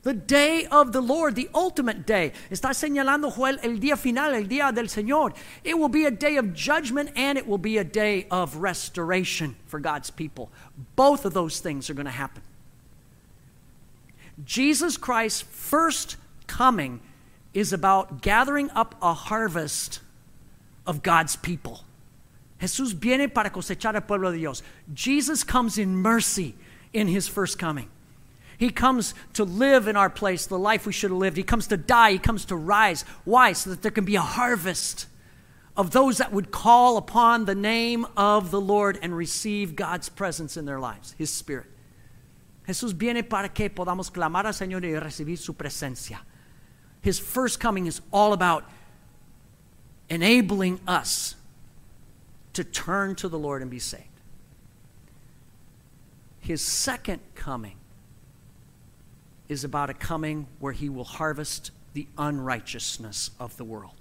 [0.03, 2.33] The day of the Lord, the ultimate day.
[2.53, 5.35] Está señalando Joel el día final, el día del Señor.
[5.64, 9.57] It will be a day of judgment and it will be a day of restoration
[9.66, 10.53] for God's people.
[10.94, 12.42] Both of those things are going to happen.
[14.44, 16.16] Jesus Christ's first
[16.47, 17.01] coming
[17.55, 20.01] is about gathering up a harvest
[20.87, 21.85] of God's people.
[22.61, 24.63] Jesús viene para cosechar al pueblo de Dios.
[24.93, 26.55] Jesus comes in mercy
[26.93, 27.89] in his first coming.
[28.59, 31.37] He comes to live in our place, the life we should have lived.
[31.37, 32.13] He comes to die.
[32.13, 33.05] He comes to rise.
[33.25, 33.53] Why?
[33.53, 35.07] So that there can be a harvest
[35.77, 40.57] of those that would call upon the name of the Lord and receive God's presence
[40.57, 41.67] in their lives, His Spirit.
[42.67, 46.19] Jesús viene para que podamos clamar al Señor y recibir su presencia.
[47.01, 48.65] His first coming is all about
[50.09, 51.35] enabling us
[52.55, 54.05] to turn to the Lord and be saved.
[56.41, 57.77] His second coming
[59.49, 63.95] is about a coming where he will harvest the unrighteousness of the world.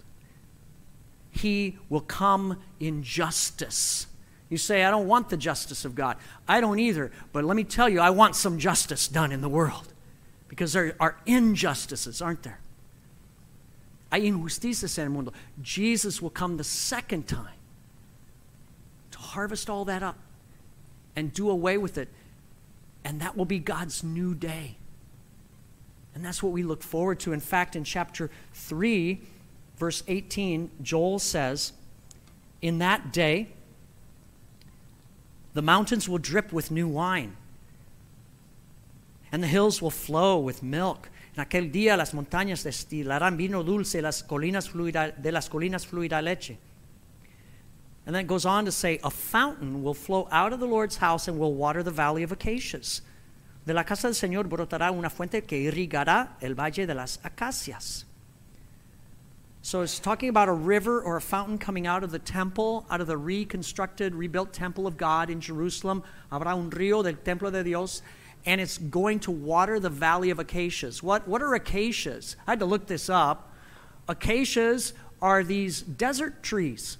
[1.29, 4.07] He will come in justice.
[4.49, 6.17] You say, I don't want the justice of God.
[6.47, 7.11] I don't either.
[7.31, 9.93] But let me tell you, I want some justice done in the world.
[10.47, 12.59] Because there are injustices, aren't there?
[14.11, 15.33] Hay injusticias en el mundo.
[15.61, 17.57] Jesus will come the second time
[19.11, 20.17] to harvest all that up
[21.15, 22.09] and do away with it.
[23.03, 24.77] And that will be God's new day.
[26.13, 27.33] And that's what we look forward to.
[27.33, 29.21] In fact, in chapter 3,
[29.77, 31.73] verse 18, Joel says,
[32.61, 33.49] In that day,
[35.53, 37.35] the mountains will drip with new wine,
[39.31, 41.09] and the hills will flow with milk.
[41.37, 46.19] En aquel día las montañas destilarán vino dulce, las colinas fluirá, de las colinas fluirá
[46.19, 46.57] leche.
[48.07, 50.97] And then it goes on to say, A fountain will flow out of the Lord's
[50.97, 53.03] house and will water the valley of acacias.
[53.67, 58.05] De la casa del Señor brotará una fuente que irrigará el valle de las acacias.
[59.61, 63.01] So it's talking about a river or a fountain coming out of the temple, out
[63.01, 66.01] of the reconstructed, rebuilt temple of God in Jerusalem.
[66.31, 68.01] Habrá un río del templo de Dios,
[68.47, 71.03] and it's going to water the valley of acacias.
[71.03, 72.37] What, what are acacias?
[72.47, 73.51] I had to look this up.
[74.07, 76.97] Acacias are these desert trees.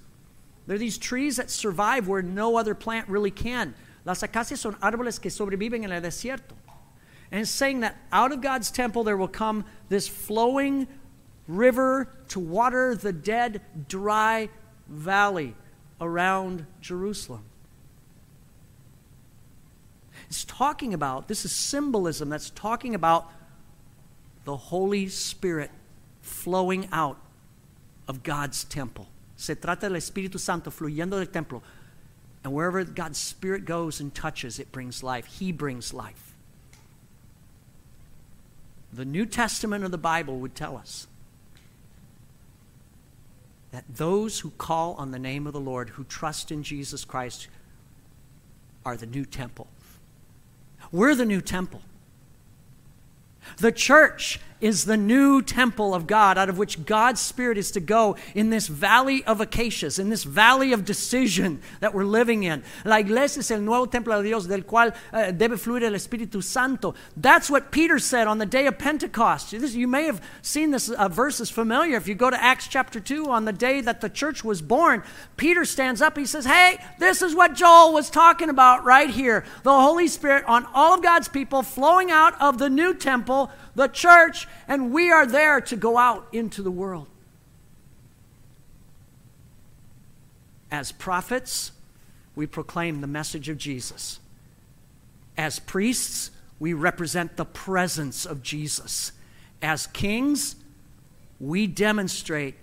[0.66, 3.74] They're these trees that survive where no other plant really can.
[4.04, 6.52] Las acacias son árboles que sobreviven en el desierto.
[7.32, 10.86] And it's saying that out of God's temple there will come this flowing
[11.46, 14.50] river to water the dead, dry
[14.86, 15.54] valley
[15.98, 17.44] around Jerusalem.
[20.28, 23.30] It's talking about, this is symbolism that's talking about
[24.44, 25.70] the Holy Spirit
[26.20, 27.18] flowing out
[28.06, 29.08] of God's temple.
[29.36, 31.62] Se trata del Espíritu Santo fluyendo del templo.
[32.44, 35.26] And wherever God's Spirit goes and touches, it brings life.
[35.26, 36.34] He brings life.
[38.92, 41.06] The New Testament of the Bible would tell us
[43.70, 47.48] that those who call on the name of the Lord, who trust in Jesus Christ,
[48.84, 49.66] are the new temple.
[50.90, 51.82] We're the new temple.
[53.58, 57.80] The church is the new temple of God, out of which God's Spirit is to
[57.80, 62.62] go in this valley of acacias, in this valley of decision that we're living in.
[62.84, 66.42] La iglesia es el nuevo templo de Dios, del cual uh, debe fluir el Espíritu
[66.42, 66.94] Santo.
[67.16, 69.52] That's what Peter said on the day of Pentecost.
[69.52, 71.96] You may have seen this uh, verse is familiar.
[71.96, 75.02] If you go to Acts chapter 2, on the day that the church was born,
[75.36, 76.16] Peter stands up.
[76.16, 79.44] He says, Hey, this is what Joel was talking about right here.
[79.62, 83.88] The Holy Spirit on all of God's people flowing out of the new temple the
[83.88, 87.06] church, and we are there to go out into the world.
[90.70, 91.70] As prophets,
[92.34, 94.18] we proclaim the message of Jesus.
[95.36, 99.12] As priests, we represent the presence of Jesus.
[99.62, 100.56] As kings,
[101.38, 102.56] we demonstrate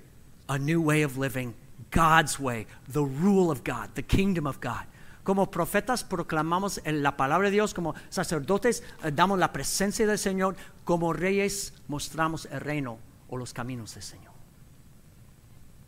[0.49, 1.55] a new way of living,
[1.91, 4.85] God's way, the rule of God, the kingdom of God.
[5.25, 10.55] Como profetas proclamamos la palabra de Dios, como sacerdotes eh, damos la presencia del Señor,
[10.83, 14.31] como reyes mostramos el reino o los caminos del Señor.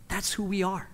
[0.07, 0.89] That's who we are.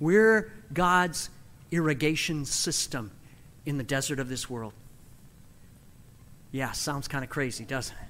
[0.00, 1.30] We're God's
[1.70, 3.12] irrigation system
[3.64, 4.72] in the desert of this world.
[6.50, 8.08] Yeah, sounds kind of crazy, doesn't it?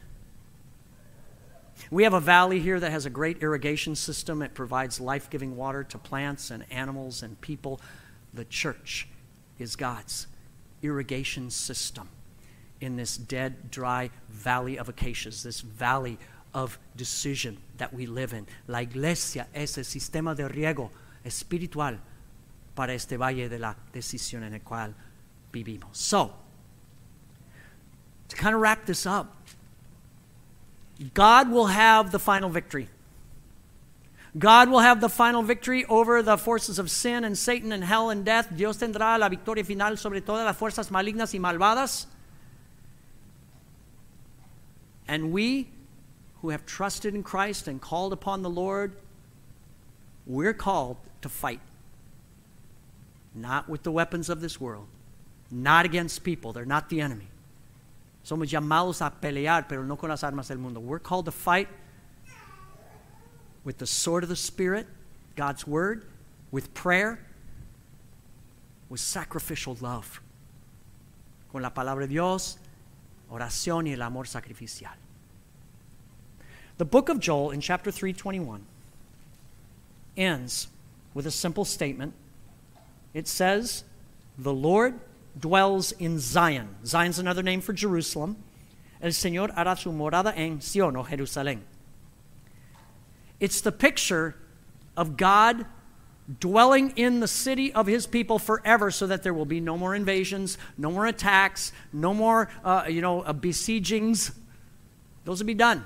[1.90, 4.40] We have a valley here that has a great irrigation system.
[4.40, 7.78] It provides life giving water to plants and animals and people.
[8.34, 9.08] The church
[9.58, 10.26] is God's
[10.82, 12.08] irrigation system
[12.80, 16.18] in this dead, dry valley of acacias, this valley
[16.52, 18.46] of decision that we live in.
[18.66, 20.90] La iglesia es el sistema de riego
[21.24, 21.98] espiritual
[22.74, 24.94] para este valle de la decisión en el cual
[25.52, 25.96] vivimos.
[25.96, 26.32] So,
[28.28, 29.36] to kind of wrap this up,
[31.12, 32.88] God will have the final victory.
[34.36, 38.10] God will have the final victory over the forces of sin and Satan and hell
[38.10, 38.48] and death.
[38.54, 42.06] Dios tendrá la victoria final sobre todas las fuerzas malignas y malvadas.
[45.06, 45.68] And we
[46.42, 48.96] who have trusted in Christ and called upon the Lord,
[50.26, 51.60] we're called to fight.
[53.34, 54.86] Not with the weapons of this world,
[55.50, 56.52] not against people.
[56.52, 57.28] They're not the enemy.
[58.24, 60.80] Somos llamados a pelear, pero no con las armas del mundo.
[60.80, 61.68] We're called to fight
[63.64, 64.86] with the sword of the Spirit,
[65.36, 66.04] God's Word,
[66.50, 67.18] with prayer,
[68.88, 70.20] with sacrificial love.
[71.50, 72.58] Con la palabra de Dios,
[73.32, 74.92] oración y el amor sacrificial.
[76.76, 78.66] The book of Joel in chapter 321
[80.16, 80.68] ends
[81.14, 82.12] with a simple statement.
[83.14, 83.84] It says,
[84.36, 84.98] The Lord
[85.38, 86.76] dwells in Zion.
[86.84, 88.36] Zion's another name for Jerusalem.
[89.00, 91.60] El Señor hará su morada en Sion o Jerusalén.
[93.44, 94.34] It's the picture
[94.96, 95.66] of God
[96.40, 99.94] dwelling in the city of his people forever so that there will be no more
[99.94, 104.34] invasions, no more attacks, no more, uh, you know, uh, besiegings.
[105.26, 105.84] Those will be done.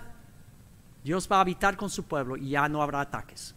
[1.03, 3.55] Dios va a habitar con su pueblo y ya no habrá ataques.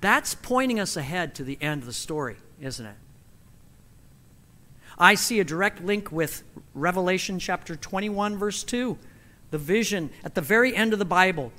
[0.00, 2.96] That's pointing us ahead to the end of the story, isn't it?
[4.98, 6.42] I see a direct link with
[6.74, 8.98] Revelation chapter 21, verse 2.
[9.52, 11.52] The vision at the very end of the Bible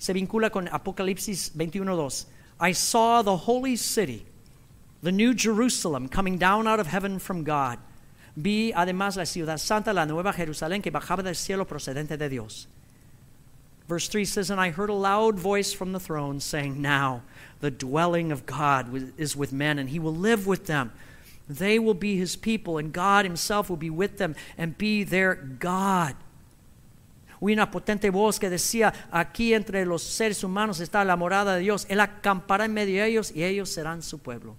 [0.00, 2.26] se vincula con Apocalipsis 21:2.
[2.58, 4.26] I saw the holy city,
[5.02, 7.78] the new Jerusalem, coming down out of heaven from God.
[8.34, 12.66] Vi además la ciudad santa, la nueva Jerusalén, que bajaba del cielo procedente de Dios.
[13.88, 17.22] Verse 3 says, And I heard a loud voice from the throne saying, Now
[17.60, 20.92] the dwelling of God is with men, and he will live with them.
[21.48, 25.34] They will be his people, and God himself will be with them and be their
[25.34, 26.14] God.
[27.40, 31.62] Oí una potente voz que decía, aquí entre los seres humanos está la morada de
[31.62, 31.86] Dios.
[31.88, 34.56] Él acampará en medio de ellos y ellos serán su pueblo.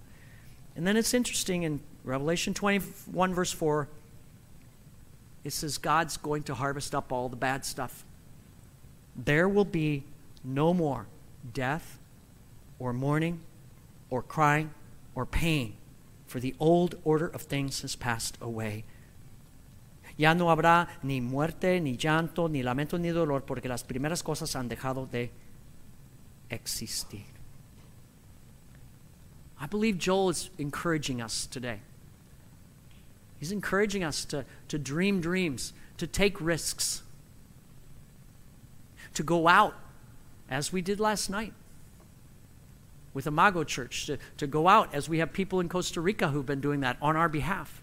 [0.76, 3.88] And then it's interesting in Revelation 21, verse 4,
[5.44, 8.04] it says God's going to harvest up all the bad stuff.
[9.14, 10.04] There will be
[10.42, 11.06] no more
[11.52, 11.98] death
[12.78, 13.40] or mourning
[14.10, 14.70] or crying
[15.14, 15.74] or pain,
[16.26, 18.84] for the old order of things has passed away.
[20.16, 24.54] Ya no habrá ni muerte, ni llanto, ni lamento, ni dolor, porque las primeras cosas
[24.54, 25.30] han dejado de
[26.50, 27.24] existir.
[29.60, 31.80] I believe Joel is encouraging us today
[33.42, 37.02] He's encouraging us to, to dream dreams, to take risks,
[39.14, 39.74] to go out,
[40.48, 41.52] as we did last night
[43.12, 46.46] with Imago Church, to, to go out, as we have people in Costa Rica who've
[46.46, 47.82] been doing that on our behalf,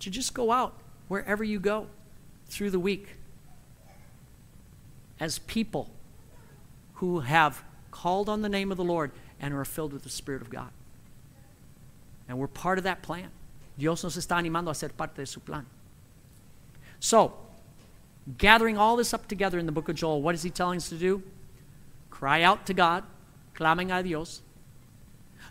[0.00, 0.74] to just go out
[1.08, 1.86] wherever you go
[2.46, 3.16] through the week
[5.20, 5.90] as people
[6.94, 10.42] who have called on the name of the Lord and are filled with the Spirit
[10.42, 10.70] of God.
[12.28, 13.30] And we're part of that plan.
[13.78, 15.66] Dios nos está animando a ser parte de su plan.
[17.00, 17.34] So,
[18.38, 20.88] gathering all this up together in the book of Joel, what is he telling us
[20.90, 21.22] to do?
[22.10, 23.04] Cry out to God,
[23.54, 24.42] claming a Dios.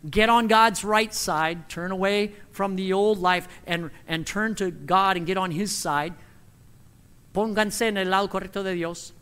[0.10, 4.72] Get on God's right side, turn away from the old life and, and turn to
[4.72, 6.14] God and get on his side.
[7.36, 9.14] Pónganse en el lado correcto de Dios.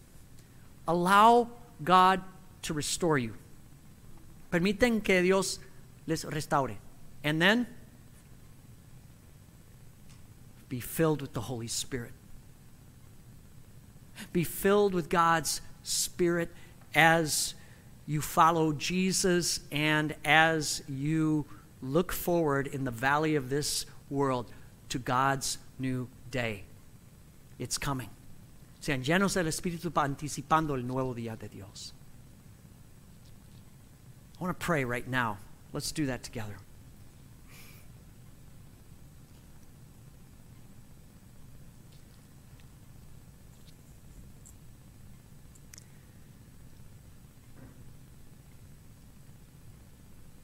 [0.87, 1.49] Allow
[1.83, 2.21] God
[2.63, 3.33] to restore you.
[4.51, 5.59] Permiten que Dios
[6.07, 6.77] les restaure.
[7.23, 7.67] And then
[10.69, 12.11] be filled with the Holy Spirit.
[14.31, 16.49] Be filled with God's Spirit
[16.95, 17.53] as
[18.09, 21.45] you follow Jesus and as you
[21.79, 24.51] look forward in the valley of this world
[24.89, 26.63] to God's new day.
[27.59, 28.09] It's coming.
[28.81, 31.93] Sean llenos del Espíritu anticipando el nuevo día de Dios.
[34.39, 35.37] I want to pray right now.
[35.71, 36.55] Let's do that together.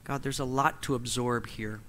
[0.05, 1.81] God, there's a lot to absorb here.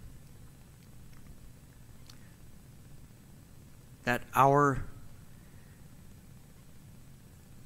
[4.05, 4.85] That our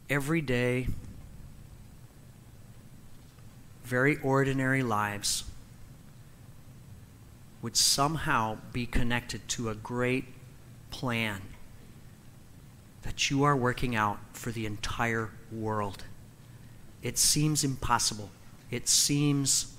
[0.09, 0.88] everyday,
[3.84, 5.44] very ordinary lives
[7.62, 10.24] would somehow be connected to a great
[10.90, 11.42] plan
[13.03, 16.05] that you are working out for the entire world.
[17.03, 18.30] It seems impossible.
[18.70, 19.70] It seems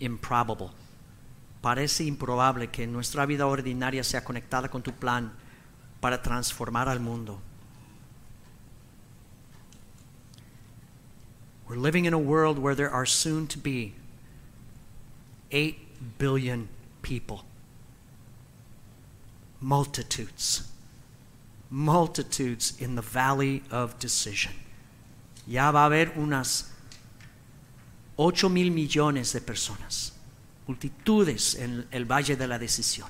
[0.00, 0.70] improbable.
[1.62, 5.32] Parece improbable que nuestra vida ordinaria sea conectada con tu plan
[6.00, 7.38] para transformar al mundo.
[11.68, 13.94] We're living in a world where there are soon to be
[15.52, 16.68] 8 billion
[17.02, 17.44] people.
[19.60, 20.68] Multitudes.
[21.70, 24.52] Multitudes in the valley of decision.
[25.46, 26.69] Ya va a haber unas
[28.16, 30.12] 8 mil millones de personas.
[30.66, 33.08] Multitudes en el valle de la decisión.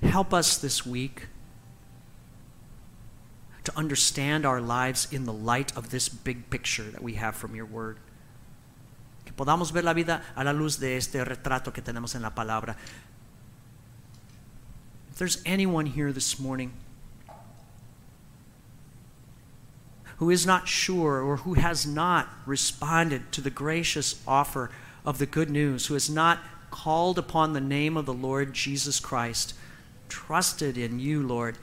[0.00, 1.26] Help us this week
[3.64, 7.54] to understand our lives in the light of this big picture that we have from
[7.54, 7.98] your word.
[9.24, 12.30] Que podamos ver la vida a la luz de este retrato que tenemos en la
[12.30, 12.76] palabra.
[15.10, 16.72] If there's anyone here this morning
[20.18, 24.70] who is not sure or who has not responded to the gracious offer
[25.04, 26.40] of the good news, who has not
[26.70, 29.54] called upon the name of the Lord Jesus Christ,
[30.08, 31.56] trusted in you, Lord,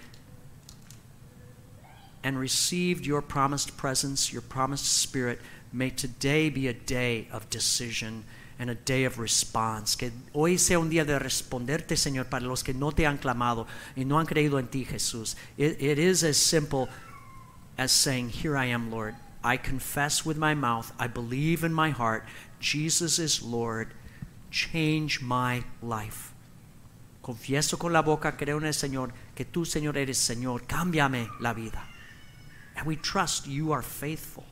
[2.24, 5.40] and received your promised presence, your promised spirit,
[5.72, 8.24] may today be a day of decision
[8.58, 9.96] and a day of response.
[9.96, 13.68] Que hoy sea un día de responderte, Señor, para los que no te han clamado
[13.96, 15.36] y no han creído en ti, Jesús.
[15.58, 16.88] It, it is as simple
[17.78, 19.16] as saying, Here I am, Lord.
[19.44, 22.26] I confess with my mouth, I believe in my heart,
[22.60, 23.94] Jesus is Lord.
[24.50, 26.34] Change my life.
[27.24, 30.62] Confieso con la boca, creo en el Señor, que tú, Señor, eres Señor.
[30.68, 31.84] Cámbiame la vida.
[32.76, 34.46] And we trust you are faithful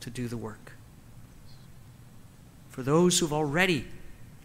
[0.00, 0.72] to do the work.
[2.68, 3.86] For those who've already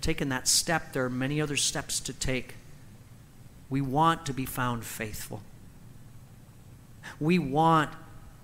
[0.01, 2.55] taken that step, there are many other steps to take.
[3.69, 5.41] We want to be found faithful.
[7.19, 7.91] We want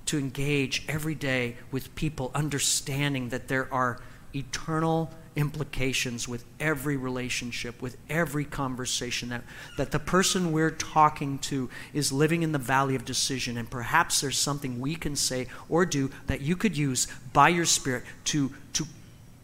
[0.08, 4.02] to engage every day with people, understanding that there are
[4.36, 9.44] eternal implications with every relationship, with every conversation, that,
[9.78, 13.58] that the person we're talking to is living in the valley of decision.
[13.58, 17.66] And perhaps there's something we can say or do that you could use by your
[17.66, 18.86] Spirit to, to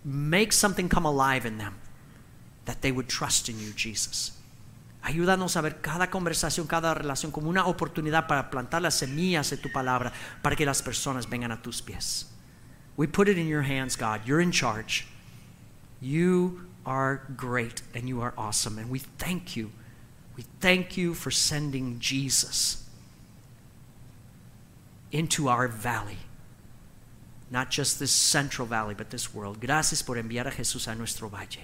[0.03, 1.75] make something come alive in them,
[2.65, 4.36] that they would trust in you, Jesus.
[5.07, 9.55] Ayúdanos a ver cada conversación, cada relación como una oportunidad para plantar las semillas de
[9.55, 12.27] tu palabra para que las personas vengan a tus pies.
[12.97, 14.25] We put it in your hands, God.
[14.25, 15.07] You're in charge.
[16.01, 18.77] You are great and you are awesome.
[18.77, 19.71] And we thank you.
[20.35, 22.83] We thank you for sending Jesus
[25.13, 26.17] into our valley.
[27.49, 29.61] Not just this central valley, but this world.
[29.61, 31.61] Gracias por enviar a Jesús a nuestro valle.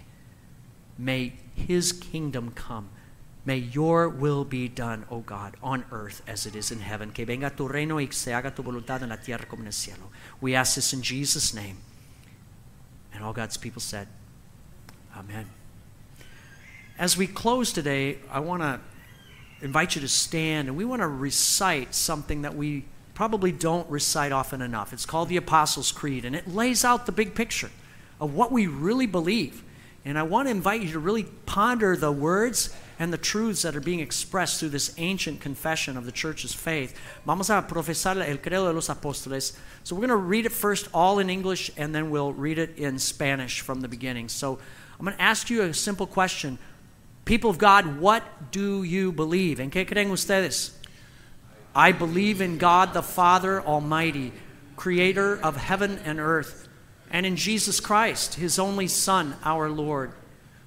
[0.98, 2.88] May his kingdom come.
[3.46, 7.12] May your will be done, O God, on earth as it is in heaven.
[7.12, 9.74] Que venga tu reino y se haga tu voluntad en la tierra como en el
[9.74, 10.10] cielo.
[10.40, 11.78] We ask this in Jesus' name.
[13.14, 14.08] And all God's people said,
[15.16, 15.48] Amen.
[16.98, 18.80] As we close today, I want to
[19.62, 24.32] invite you to stand and we want to recite something that we probably don't recite
[24.32, 24.94] often enough.
[24.94, 27.70] It's called the Apostles' Creed, and it lays out the big picture
[28.20, 29.64] of what we really believe.
[30.06, 33.76] And I want to invite you to really ponder the words and the truths that
[33.76, 36.98] are being expressed through this ancient confession of the church's faith.
[37.26, 39.58] Vamos a profesar el credo de los apóstoles.
[39.84, 42.78] So we're going to read it first all in English and then we'll read it
[42.78, 44.30] in Spanish from the beginning.
[44.30, 44.58] So
[44.98, 46.58] I'm going to ask you a simple question.
[47.26, 48.24] People of God, what
[48.54, 49.60] do you believe?
[49.60, 50.72] ¿En qué creen ustedes?
[51.76, 54.32] I believe in God the Father Almighty,
[54.78, 56.70] creator of heaven and earth,
[57.12, 60.14] and in Jesus Christ, his only Son, our Lord,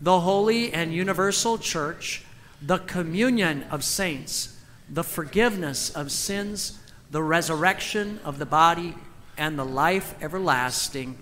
[0.00, 2.22] the holy and universal church,
[2.62, 4.56] the communion of saints,
[4.88, 6.78] the forgiveness of sins,
[7.10, 8.94] the resurrection of the body,
[9.36, 11.16] and the life everlasting.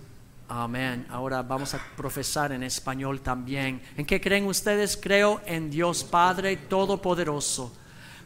[0.49, 1.05] Amén.
[1.11, 3.81] Ahora vamos a profesar en español también.
[3.97, 4.97] ¿En qué creen ustedes?
[4.97, 7.73] Creo en Dios Padre Todopoderoso,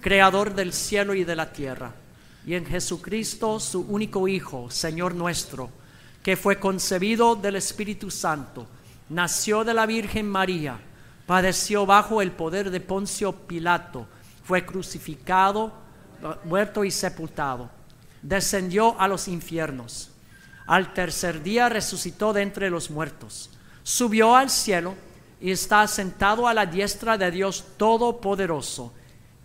[0.00, 1.92] Creador del cielo y de la tierra,
[2.46, 5.70] y en Jesucristo, su único Hijo, Señor nuestro,
[6.22, 8.66] que fue concebido del Espíritu Santo,
[9.12, 10.80] nació de la Virgen María,
[11.26, 14.06] padeció bajo el poder de Poncio Pilato,
[14.44, 15.72] fue crucificado,
[16.44, 17.70] muerto y sepultado,
[18.22, 20.12] descendió a los infiernos
[20.66, 23.50] al tercer día resucitó de entre los muertos,
[23.82, 24.94] subió al cielo
[25.40, 28.94] y está sentado a la diestra de Dios Todopoderoso.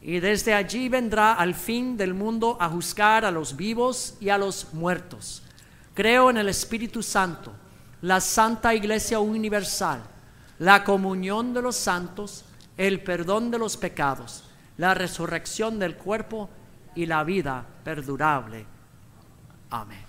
[0.02, 4.38] Y desde allí vendrá al fin del mundo a juzgar a los vivos y a
[4.38, 5.42] los muertos.
[5.96, 7.52] Creo en el Espíritu Santo,
[8.02, 10.02] la Santa Iglesia Universal,
[10.60, 12.46] la comunión de los santos,
[12.78, 14.44] el perdón de los pecados,
[14.78, 16.50] la resurrección del cuerpo
[16.96, 18.66] y la vida perdurable.
[19.70, 20.07] Amén.